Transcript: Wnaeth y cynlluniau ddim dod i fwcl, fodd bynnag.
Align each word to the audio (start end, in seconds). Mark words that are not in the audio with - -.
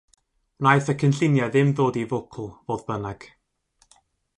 Wnaeth 0.63 0.89
y 0.93 0.95
cynlluniau 1.03 1.53
ddim 1.57 1.75
dod 1.81 2.01
i 2.03 2.05
fwcl, 2.15 2.51
fodd 2.71 2.87
bynnag. 2.91 3.33